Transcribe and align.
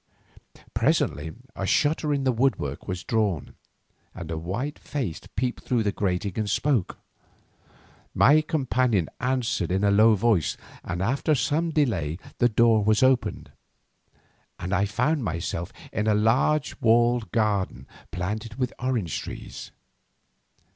Presently 0.73 1.31
a 1.55 1.67
shutter 1.67 2.11
in 2.11 2.23
the 2.23 2.31
woodwork 2.31 2.87
was 2.87 3.03
drawn, 3.03 3.53
and 4.15 4.31
a 4.31 4.37
white 4.39 4.79
face 4.79 5.21
peeped 5.35 5.61
through 5.63 5.83
the 5.83 5.91
grating 5.91 6.39
and 6.39 6.49
spoke. 6.49 6.97
My 8.15 8.41
companion 8.41 9.09
answered 9.19 9.71
in 9.71 9.83
a 9.83 9.91
low 9.91 10.15
voice, 10.15 10.57
and 10.83 11.03
after 11.03 11.35
some 11.35 11.69
delay 11.69 12.17
the 12.39 12.49
door 12.49 12.83
was 12.83 13.03
opened, 13.03 13.51
and 14.57 14.73
I 14.73 14.85
found 14.85 15.23
myself 15.23 15.71
in 15.93 16.07
a 16.07 16.15
large 16.15 16.75
walled 16.81 17.31
garden 17.31 17.85
planted 18.11 18.55
with 18.55 18.73
orange 18.79 19.19
trees. 19.19 19.69